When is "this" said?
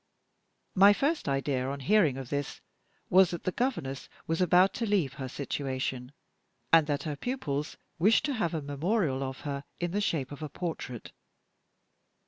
2.31-2.59